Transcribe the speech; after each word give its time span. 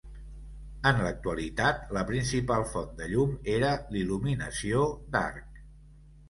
En 0.91 1.01
l'actualitat, 1.07 1.83
la 1.97 2.03
principal 2.11 2.65
font 2.71 2.97
de 3.03 3.11
llum 3.11 3.37
era 3.59 3.75
l'il·luminació 3.97 4.83
d'arc. 5.15 5.63